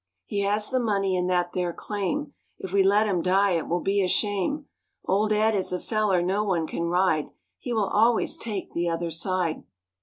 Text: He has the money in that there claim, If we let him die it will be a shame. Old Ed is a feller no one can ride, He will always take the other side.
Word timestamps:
He 0.25 0.39
has 0.41 0.67
the 0.71 0.79
money 0.79 1.15
in 1.15 1.27
that 1.27 1.53
there 1.53 1.73
claim, 1.73 2.33
If 2.57 2.73
we 2.73 2.81
let 2.81 3.05
him 3.05 3.21
die 3.21 3.51
it 3.51 3.67
will 3.67 3.81
be 3.81 4.03
a 4.03 4.07
shame. 4.07 4.65
Old 5.05 5.31
Ed 5.31 5.53
is 5.53 5.71
a 5.71 5.79
feller 5.79 6.23
no 6.23 6.43
one 6.43 6.65
can 6.65 6.85
ride, 6.85 7.29
He 7.59 7.71
will 7.71 7.85
always 7.87 8.35
take 8.35 8.73
the 8.73 8.89
other 8.89 9.11
side. 9.11 9.61